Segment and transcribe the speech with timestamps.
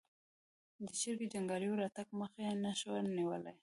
[0.85, 3.55] د چریکي جنګیالیو راتګ مخه یې نه شوه نیولای.